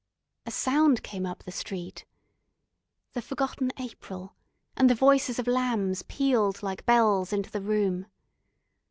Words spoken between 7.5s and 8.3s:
the room....